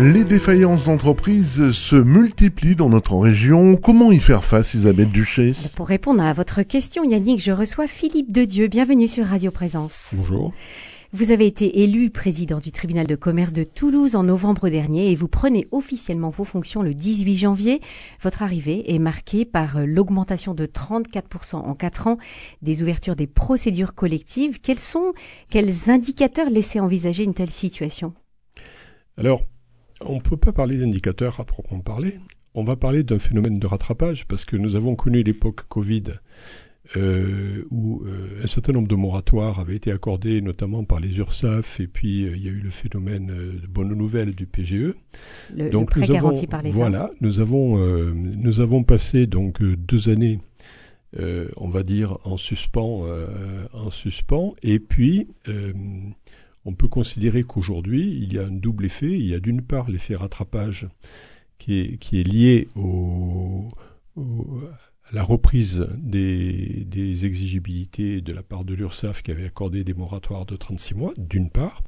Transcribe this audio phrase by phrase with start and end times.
[0.00, 3.74] Les défaillances d'entreprises se multiplient dans notre région.
[3.74, 5.54] Comment y faire face, Isabelle Duché?
[5.74, 8.68] Pour répondre à votre question, Yannick, je reçois Philippe Dedieu.
[8.68, 10.10] Bienvenue sur Radio Présence.
[10.12, 10.52] Bonjour.
[11.12, 15.16] Vous avez été élu président du tribunal de commerce de Toulouse en novembre dernier et
[15.16, 17.80] vous prenez officiellement vos fonctions le 18 janvier.
[18.22, 22.18] Votre arrivée est marquée par l'augmentation de 34% en 4 ans
[22.62, 24.60] des ouvertures des procédures collectives.
[24.60, 25.12] Quels sont,
[25.50, 28.14] quels indicateurs laissaient envisager une telle situation?
[29.16, 29.42] Alors,
[30.04, 32.14] on ne peut pas parler d'indicateurs à proprement parler.
[32.54, 36.04] On va parler d'un phénomène de rattrapage parce que nous avons connu l'époque Covid
[36.96, 41.80] euh, où euh, un certain nombre de moratoires avaient été accordés notamment par les URSAF
[41.80, 44.94] et puis euh, il y a eu le phénomène de bonne nouvelle du PGE.
[45.54, 46.74] Le, donc prêt garanti par l'État.
[46.74, 50.40] Voilà, nous avons nous avons passé donc deux années,
[51.18, 53.04] on va dire en suspens,
[53.74, 55.28] en suspens, et puis
[56.68, 59.10] on peut considérer qu'aujourd'hui, il y a un double effet.
[59.10, 60.86] Il y a d'une part l'effet rattrapage
[61.56, 62.82] qui est, lié à
[65.12, 70.44] la reprise des, des, exigibilités de la part de l'URSSAF qui avait accordé des moratoires
[70.44, 71.82] de 36 mois, d'une part,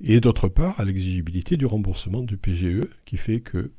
[0.00, 3.72] et d'autre part à l'exigibilité du remboursement du PGE qui fait que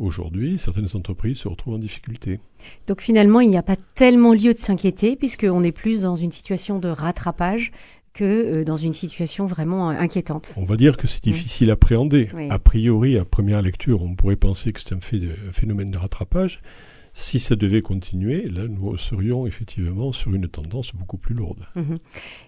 [0.00, 2.40] Aujourd'hui, certaines entreprises se retrouvent en difficulté.
[2.86, 6.32] Donc finalement, il n'y a pas tellement lieu de s'inquiéter puisqu'on est plus dans une
[6.32, 7.70] situation de rattrapage
[8.12, 10.52] que euh, dans une situation vraiment euh, inquiétante.
[10.56, 12.28] On va dire que c'est difficile à appréhender.
[12.50, 16.60] A priori, à première lecture, on pourrait penser que c'est un, un phénomène de rattrapage.
[17.12, 21.66] Si ça devait continuer, là, nous serions effectivement sur une tendance beaucoup plus lourde.
[21.74, 21.96] Mhm.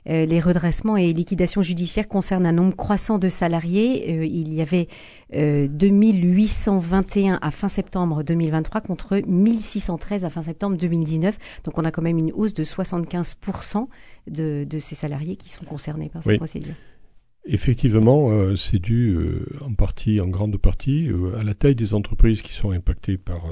[0.08, 4.04] Euh, les redressements et liquidations judiciaires concernent un nombre croissant de salariés.
[4.08, 4.86] Euh, il y avait
[5.34, 11.36] euh, 2821 à fin septembre 2023 contre 1613 à fin septembre 2019.
[11.64, 13.88] Donc on a quand même une hausse de 75%
[14.30, 16.74] de, de ces salariés qui sont concernés par cette procédure.
[17.44, 19.18] Effectivement, euh, c'est dû
[19.60, 23.46] en partie, en grande partie, à la taille des entreprises qui sont impactées par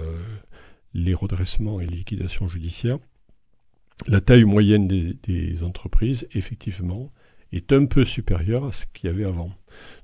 [0.95, 2.99] les redressements et les liquidations judiciaires,
[4.07, 7.13] la taille moyenne des, entreprises, effectivement,
[7.53, 9.51] est un peu supérieure à ce qu'il y avait avant.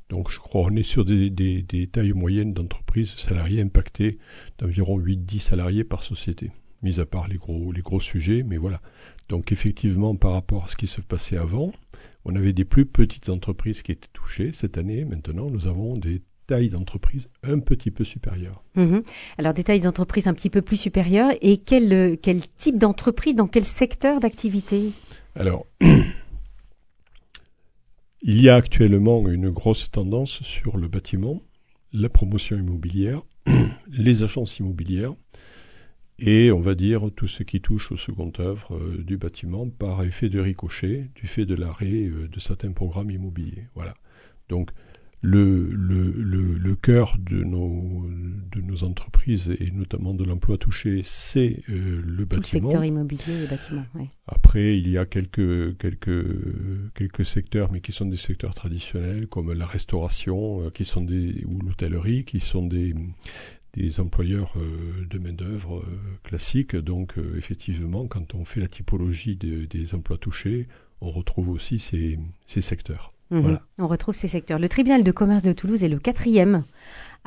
[0.09, 4.19] Donc je crois qu'on est sur des, tailles moyennes d'entreprises salariées impactées
[4.59, 6.51] d'environ 8-10 salariés par société,
[6.83, 8.81] mis à part les gros, les gros sujets, mais voilà.
[9.29, 11.73] Donc effectivement, par rapport à ce qui se passait avant,
[12.25, 14.53] on avait des plus petites entreprises qui étaient touchées.
[14.53, 18.63] Cette année, maintenant, nous avons des taille d'entreprise un petit peu supérieure.
[18.75, 19.03] Mhm.
[19.39, 23.35] Alors des tailles d'entreprise un petit peu plus supérieures et quel, euh, quel type d'entreprise,
[23.35, 24.93] dans quel secteur d'activité?
[25.35, 25.67] Alors,
[28.23, 31.43] il y a actuellement une grosse tendance sur le bâtiment,
[31.93, 33.23] la promotion immobilière,
[33.89, 35.15] les agences immobilières
[36.19, 40.03] et on va dire tout ce qui touche au second œuvre euh, du bâtiment par
[40.03, 43.67] effet de ricochet du fait de l'arrêt euh, de certains programmes immobiliers.
[43.75, 43.95] Voilà.
[44.49, 44.71] Donc
[45.23, 46.11] le, le,
[46.59, 48.07] le, cœur de nos,
[48.53, 52.69] de nos entreprises et notamment de l'emploi touché, c'est euh, le bâtiment.
[52.69, 53.85] Le secteur immobilier et bâtiment.
[54.27, 59.53] Après, il y a quelques, quelques, quelques secteurs, mais qui sont des secteurs traditionnels, comme
[59.53, 62.95] la restauration, euh, qui sont des, ou l'hôtellerie, qui sont des,
[63.73, 65.83] des employeurs euh, de main-d'œuvre
[66.25, 66.77] classiques.
[66.77, 70.69] Donc, effectivement, quand on fait la typologie des emplois touchés,
[71.01, 73.13] on retrouve aussi ces, ces secteurs.
[73.31, 73.59] Mhm.
[73.79, 74.59] On retrouve ces secteurs.
[74.59, 76.65] Le tribunal de commerce de Toulouse est le quatrième.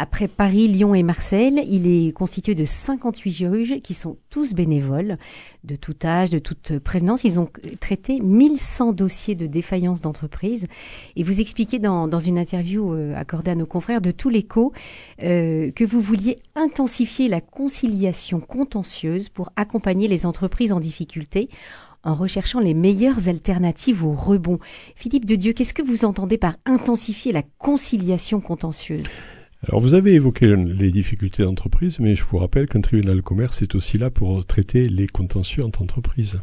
[0.02, 5.18] Après Paris, Lyon et Marseille, il est constitué de 58 juges qui sont tous bénévoles,
[5.66, 7.26] de tout âge, de toute prévenance.
[7.26, 7.50] Ils ont
[7.82, 10.68] traité 1100 dossiers de défaillance d'entreprise.
[11.18, 14.48] Et vous expliquez dans, une interview euh, accordée à nos confrères de tous les
[15.22, 21.50] euh, que vous vouliez intensifier la conciliation contentieuse pour accompagner les entreprises en difficulté
[22.04, 24.60] en recherchant les meilleures alternatives au rebond.
[24.96, 29.04] Philippe de Dieu, qu'est-ce que vous entendez par intensifier la conciliation contentieuse?
[29.68, 33.62] Alors vous avez évoqué les difficultés d'entreprise, mais je vous rappelle qu'un tribunal de commerce
[33.62, 36.40] est aussi là pour traiter les contentieux entre entreprises.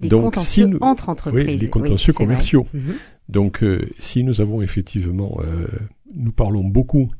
[0.00, 1.46] Les Donc, contentieux si entre entreprises.
[1.46, 2.66] Oui, les contentieux commerciaux.
[2.74, 2.94] Mhm.
[3.28, 5.66] Donc euh, si nous avons effectivement, euh,
[6.14, 7.10] nous parlons beaucoup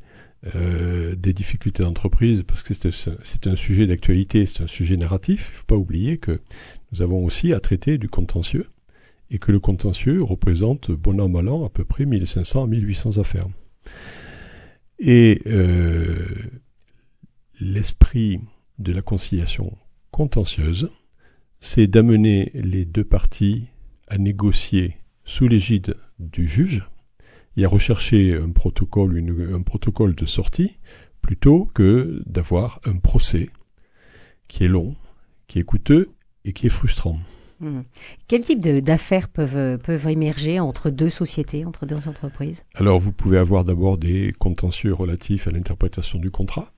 [0.55, 5.49] euh, des difficultés d'entreprise, parce que c'est un sujet d'actualité, c'est un sujet narratif.
[5.49, 6.39] Il ne faut pas oublier que
[6.91, 8.67] nous avons aussi à traiter du contentieux,
[9.29, 13.17] et que le contentieux représente, bon an, mal an, à peu près 1500 à 1800
[13.17, 13.47] affaires.
[14.99, 16.15] Et euh,
[17.59, 18.39] l'esprit
[18.79, 19.77] de la conciliation
[20.11, 20.89] contentieuse,
[21.59, 23.67] c'est d'amener les deux parties
[24.07, 26.87] à négocier sous l'égide du juge,
[27.57, 29.17] et à rechercher un protocole,
[29.53, 30.77] un protocole de sortie,
[31.21, 33.49] plutôt que d'avoir un procès
[34.47, 34.95] qui est long,
[35.47, 36.11] qui est coûteux
[36.45, 37.19] et qui est frustrant.
[37.59, 37.81] Mmh.
[38.27, 42.63] Quel type d'affaires peuvent, peuvent émerger entre deux sociétés, entre deux entreprises?
[42.75, 46.71] Alors, vous pouvez avoir d'abord des contentieux relatifs à l'interprétation du contrat.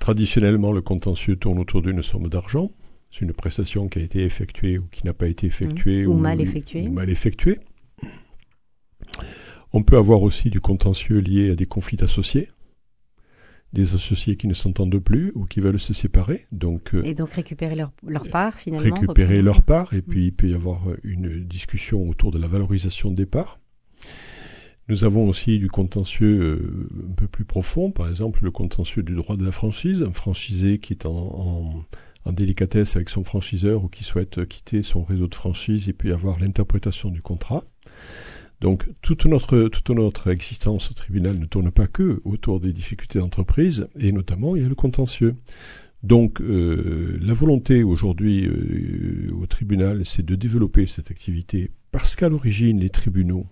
[0.00, 2.72] Traditionnellement, le contentieux tourne autour d'une somme d'argent.
[3.12, 6.04] C'est une prestation qui a été effectuée ou qui n'a pas été effectuée.
[6.04, 6.10] Mmh.
[6.10, 6.88] Ou, mal effectuée.
[6.88, 7.60] Ou mal effectuée.
[9.72, 12.48] On peut avoir aussi du contentieux lié à des conflits d'associés
[13.72, 16.46] des associés qui ne s'entendent plus ou qui veulent se séparer.
[16.52, 20.32] Donc, euh, et donc récupérer leur, leur part finalement Récupérer leur part, et puis il
[20.32, 23.58] peut y avoir une discussion autour de la valorisation des parts.
[24.88, 29.14] Nous avons aussi du contentieux euh, un peu plus profond, par exemple le contentieux du
[29.14, 31.84] droit de la franchise, un franchisé qui est en,
[32.24, 36.12] en délicatesse avec son franchiseur ou qui souhaite quitter son réseau de franchise et puis
[36.12, 37.64] avoir l'interprétation du contrat.
[38.62, 43.18] Donc toute notre, toute notre existence au tribunal ne tourne pas que autour des difficultés
[43.18, 45.34] d'entreprise, et notamment il y a le contentieux.
[46.04, 52.28] Donc euh, la volonté aujourd'hui euh, au tribunal, c'est de développer cette activité parce qu'à
[52.28, 53.46] l'origine les tribunaux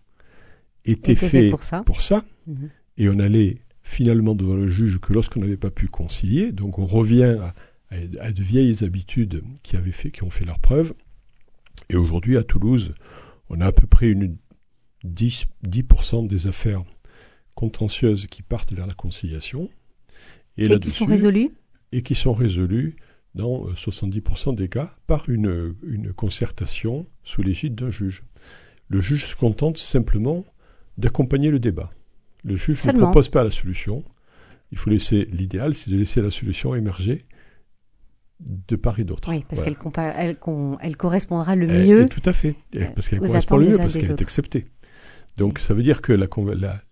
[0.85, 1.53] étaient faits
[1.85, 2.71] pour ça, mhm.
[2.97, 6.53] et on allait finalement devant le juge que lorsqu'on n'avait pas pu concilier.
[6.53, 7.55] Donc on revient à,
[8.21, 10.95] à, de vieilles habitudes qui avaient fait, qui ont fait leur preuve.
[11.89, 12.95] Et aujourd'hui à Toulouse,
[13.49, 14.37] on a à peu près une
[15.05, 16.83] 10%, 10 des affaires
[17.55, 19.69] contentieuses qui partent vers la conciliation.
[20.57, 21.51] Et, qui sont résolues
[21.93, 22.97] Et qui sont résolues
[23.35, 28.25] dans 70% euh, des cas par une, une concertation sous l'égide d'un juge.
[28.89, 30.45] Le juge se contente simplement
[30.99, 31.91] d'accompagner le débat.
[32.45, 34.05] Le juge ne propose pas la solution.
[34.73, 37.25] Il faut laisser l'idéal, c'est de laisser la solution émerger
[38.41, 39.31] de part et d'autre.
[39.31, 39.77] Oui, parce qu'elle
[40.17, 40.37] elle,
[40.81, 42.07] elle, correspondra le mieux.
[42.09, 42.57] tout à fait.
[42.95, 44.67] parce qu'elle correspond le mieux, parce qu'elle est acceptée.
[45.41, 46.29] Donc ça veut dire que la,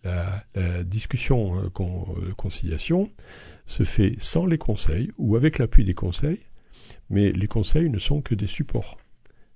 [0.04, 3.10] la, discussion euh, euh, conciliation
[3.66, 6.38] se fait sans les conseils ou avec l'appui des conseils,
[7.10, 8.96] mais les conseils ne sont que des supports.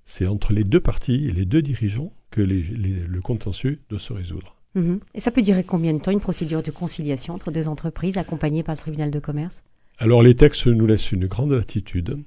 [0.05, 4.57] C'est entre les deux parties et les deux dirigeants que le contentieux doit se résoudre.
[4.75, 4.99] Mhm.
[5.15, 8.61] Et ça peut durer combien de temps une procédure de conciliation entre deux entreprises accompagnées
[8.61, 9.63] par le tribunal de commerce?
[9.97, 12.19] Alors les textes nous laissent une grande latitude.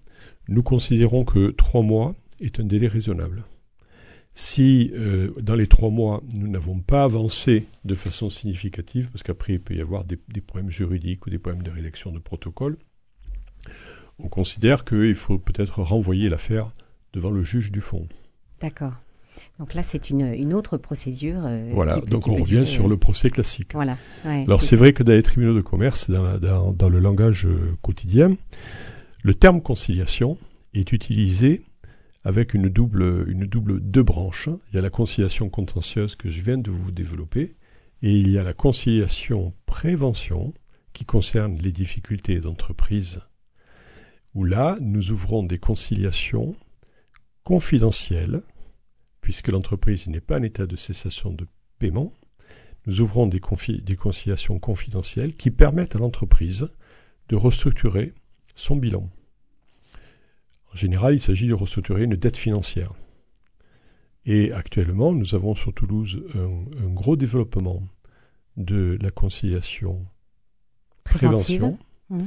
[0.48, 3.44] Nous considérons que trois mois est un délai raisonnable.
[4.38, 9.54] Si euh, dans les trois mois, nous n'avons pas avancé de façon significative, parce qu'après
[9.54, 12.76] il peut y avoir des, problèmes juridiques ou des problèmes de rédaction de protocole,
[14.18, 16.70] on considère qu'il faut peut-être renvoyer l'affaire
[17.14, 18.06] devant le juge du fond.
[18.60, 18.92] D'accord.
[19.58, 21.40] Donc là, c'est une, une, autre procédure.
[21.46, 23.72] Euh, voilà, donc on revient sur le procès classique.
[23.72, 23.96] Voilà.
[24.26, 27.74] Alors c'est vrai que dans les tribunaux de commerce, dans, dans, dans le langage euh,
[27.80, 28.36] quotidien,
[29.22, 30.36] le terme conciliation
[30.74, 31.62] est utilisé
[32.26, 34.48] avec une double, une double deux branches.
[34.68, 37.54] Il y a la conciliation contentieuse que je viens de vous développer,
[38.02, 40.52] et il y a la conciliation prévention
[40.92, 43.20] qui concerne les difficultés d'entreprise,
[44.34, 46.56] où là, nous ouvrons des conciliations
[47.44, 48.42] confidentielles,
[49.20, 51.46] puisque l'entreprise n'est pas en état de cessation de
[51.78, 52.12] paiement.
[52.86, 53.40] Nous ouvrons des,
[53.82, 56.70] des conciliations confidentielles qui permettent à l'entreprise
[57.28, 58.14] de restructurer
[58.56, 59.08] son bilan.
[60.76, 62.92] En général, il s'agit de restructurer une dette financière.
[64.26, 67.82] Et actuellement, nous avons sur Toulouse un, gros développement
[68.58, 70.04] de la conciliation
[71.02, 71.78] prévention,
[72.10, 72.18] mmh.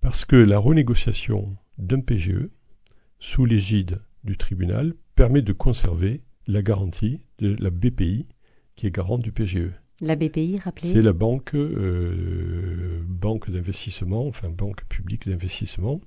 [0.00, 2.48] parce que la renégociation d'un PGE
[3.20, 8.26] sous l'égide du tribunal permet de conserver la garantie de la BPI
[8.74, 9.70] qui est garante du PGE.
[10.00, 16.00] La BPI, rappelez C'est la banque, euh, banque d'investissement, enfin banque publique d'investissement,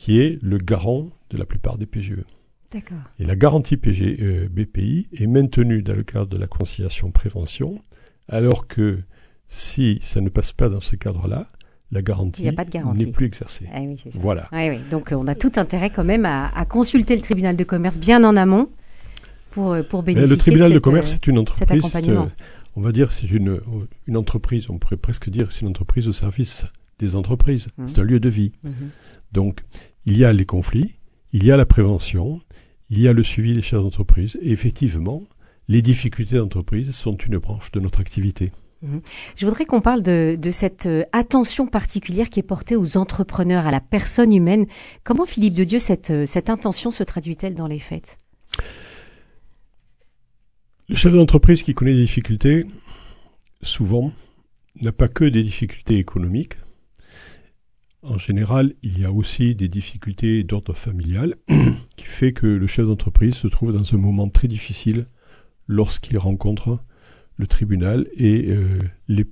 [0.00, 2.24] qui est le garant de la plupart des PGE.
[2.72, 2.96] D'accord.
[3.18, 7.82] Et la garantie PG, euh, BPI est maintenue dans le cadre de la conciliation prévention,
[8.26, 9.00] alors que
[9.46, 11.46] si ça ne passe pas dans ce cadre-là,
[11.92, 13.66] la garantie n'est plus exercée.
[13.74, 14.08] Ah oui, ça.
[14.14, 14.48] Voilà.
[14.52, 14.78] oui.
[14.90, 18.36] Donc on a tout intérêt quand même à, consulter le tribunal de commerce bien en
[18.36, 18.70] amont
[19.50, 20.30] pour, euh, pour bénéficier.
[20.30, 21.94] le tribunal de, commerce, c'est une entreprise.
[22.08, 22.24] Euh,
[22.74, 23.60] on va dire c'est une,
[24.06, 26.64] une entreprise, on pourrait presque dire c'est une entreprise au service
[26.98, 27.68] des entreprises.
[27.76, 27.86] Mmh.
[27.86, 28.52] C'est un lieu de vie.
[28.64, 28.70] Mmh.
[29.32, 29.60] Donc
[30.06, 30.94] il y a les conflits,
[31.32, 32.40] il y a la prévention,
[32.88, 34.38] il y a le suivi des chefs d'entreprise.
[34.42, 35.22] Et effectivement,
[35.68, 38.52] les difficultés d'entreprise sont une branche de notre activité.
[38.82, 39.02] Mhm.
[39.36, 43.70] Je voudrais qu'on parle de, cette euh, attention particulière qui est portée aux entrepreneurs, à
[43.70, 44.66] la personne humaine.
[45.04, 48.18] Comment, Philippe de Dieu, cette, euh, cette intention se traduit-elle dans les faits?
[50.88, 52.66] Le chef d'entreprise qui connaît des difficultés,
[53.62, 54.12] souvent,
[54.80, 56.54] n'a pas que des difficultés économiques,
[58.02, 61.36] en général, il y a aussi des difficultés d'ordre familial
[61.96, 65.06] qui fait que le chef d'entreprise se trouve dans un moment très difficile
[65.66, 66.80] lorsqu'il rencontre
[67.36, 68.78] le tribunal et euh,
[69.08, 69.26] les,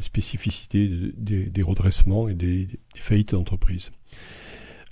[0.00, 3.90] spécificités des, redressements et des, faillites d'entreprise.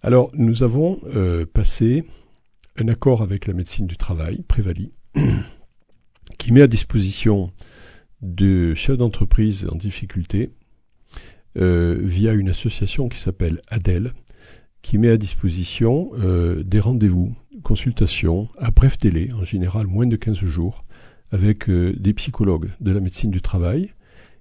[0.02, 2.04] Alors, nous avons euh, passé
[2.76, 4.92] un accord avec la médecine du travail, Prévali,
[6.38, 7.52] qui met à disposition
[8.22, 10.50] de chefs d'entreprise en difficulté,
[11.56, 14.12] euh, via une association qui s'appelle ADEL,
[14.82, 20.16] qui met à disposition euh, des rendez-vous, consultations à bref délai, en général moins de
[20.16, 20.84] 15 jours,
[21.30, 23.90] avec euh, des psychologues de la médecine du travail,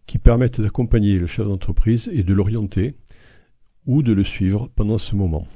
[0.06, 2.96] qui permettent d'accompagner le chef d'entreprise et de l'orienter
[3.86, 5.48] ou de le suivre pendant ce moment.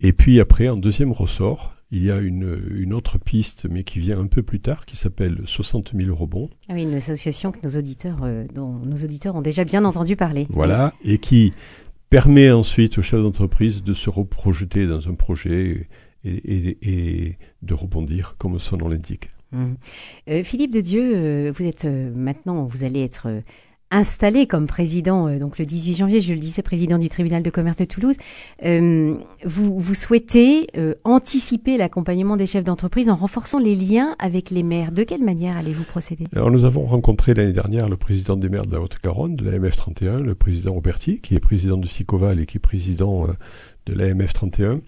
[0.00, 4.00] Et puis après, en deuxième ressort, il y a une, une, autre piste, mais qui
[4.00, 6.50] vient un peu plus tard, qui s'appelle 60 000 rebonds.
[6.68, 10.16] Ah oui, une association que nos auditeurs, euh, dont nos auditeurs ont déjà bien entendu
[10.16, 10.46] parler.
[10.50, 11.52] Voilà, et qui
[12.10, 15.88] permet ensuite aux chefs d'entreprise de se reprojeter dans un projet
[16.24, 19.30] et, et, et de rebondir, comme son nom l'indique.
[19.52, 19.76] Hum.
[20.28, 23.42] Euh, Philippe de Dieu, euh, vous êtes euh, maintenant, vous allez être
[23.90, 27.50] installé comme président, euh, donc le 18 janvier, je le disais, président du tribunal de
[27.50, 28.16] commerce de Toulouse.
[28.64, 29.14] Euh,
[29.44, 30.66] vous, souhaitez
[31.04, 34.92] anticiper l'accompagnement des chefs d'entreprise en renforçant les liens avec les maires.
[34.92, 36.24] De quelle manière allez-vous procéder?
[36.34, 39.58] Alors nous avons rencontré l'année dernière le président des maires de la Haute-Garonne, de la
[39.58, 43.28] MF 31, le président Roberti, qui est président de Sicoval et qui est président
[43.86, 44.80] de l'AMF 31.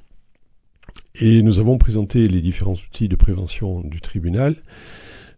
[1.21, 4.57] Et nous avons présenté les différents outils de prévention du tribunal,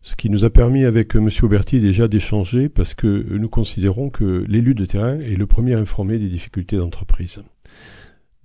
[0.03, 1.29] ce qui nous a permis avec M.
[1.43, 6.19] Auberti déjà d'échanger parce que nous considérons que l'élu de terrain est le premier informé
[6.19, 7.43] des difficultés d'entreprise.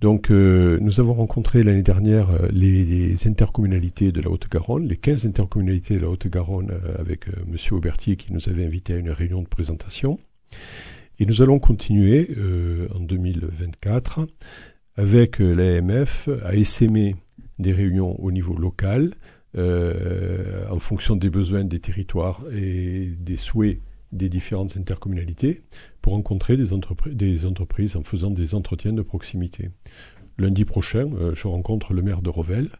[0.00, 5.24] Donc euh, nous avons rencontré l'année dernière les, les, intercommunalités de la Haute-Garonne, les 15
[5.26, 7.56] intercommunalités de la Haute-Garonne euh, avec euh, M.
[7.70, 10.18] Auberti qui nous avait invité à une réunion de présentation.
[11.18, 12.36] Et nous allons continuer
[12.94, 14.26] en 2024
[14.96, 17.16] avec l'AMF à essaimer
[17.58, 19.12] des réunions au niveau local
[19.56, 23.80] euh, en fonction des besoins des territoires et des souhaits
[24.12, 25.62] des différentes intercommunalités
[26.02, 29.70] pour rencontrer des, entrepri des entreprises en faisant des entretiens de proximité.
[30.38, 32.70] Lundi prochain, euh, je rencontre le maire de Revel,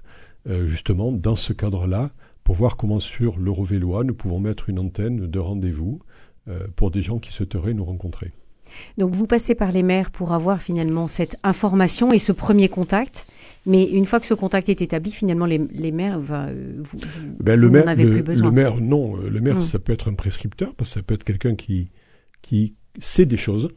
[0.48, 2.10] euh, justement dans ce cadre-là,
[2.44, 6.00] pour voir comment sur l'Eurovélois nous pouvons mettre une antenne de rendez-vous
[6.76, 8.32] pour des gens qui souhaiteraient nous rencontrer.
[8.98, 13.26] Donc vous passez par les maires pour avoir finalement cette information et ce premier contact.
[13.66, 16.98] Mais une fois que ce contact est établi, finalement, les, les maires, va, vous,
[17.40, 18.46] ben, le, vous maire, le, plus besoin.
[18.46, 19.16] le maire, non.
[19.16, 19.62] Le maire, mmh.
[19.62, 21.90] ça peut être un prescripteur, parce que ça peut être quelqu'un qui,
[22.42, 23.70] qui sait des choses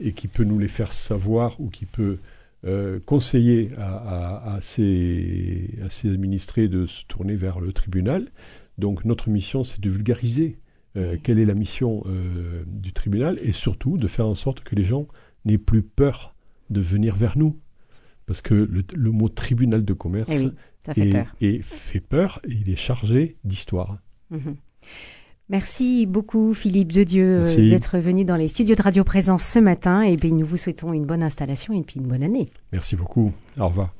[0.00, 2.18] et qui peut nous les faire savoir ou qui peut
[2.66, 8.28] euh, conseiller à, à, à, ses, à ses administrés de se tourner vers le tribunal.
[8.78, 10.58] Donc notre mission, c'est de vulgariser
[10.96, 14.74] euh, quelle est la mission euh, du tribunal et surtout de faire en sorte que
[14.74, 15.06] les gens
[15.44, 16.34] n'aient plus peur
[16.70, 17.58] de venir vers nous.
[18.26, 20.52] Parce que le, le mot tribunal de commerce eh oui,
[20.84, 21.26] ça fait est, peur.
[21.40, 23.98] est, fait peur et il est chargé d'histoire.
[24.30, 24.52] Mmh.
[25.50, 30.00] Merci beaucoup Philippe de Dieu d'être venu dans les studios de Radio Présence ce matin
[30.00, 32.46] et bien nous vous souhaitons une bonne installation et puis une bonne année.
[32.72, 33.32] Merci beaucoup.
[33.58, 33.92] Au revoir.